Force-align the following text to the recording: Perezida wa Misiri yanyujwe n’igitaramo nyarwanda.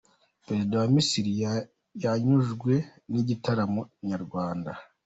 Perezida 0.45 0.73
wa 0.81 0.87
Misiri 0.95 1.31
yanyujwe 2.03 2.73
n’igitaramo 3.11 3.81
nyarwanda. 4.09 4.71